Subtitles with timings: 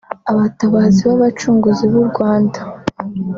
[0.31, 2.59] Abatabazi b’Abacunguzi b’u Rwanda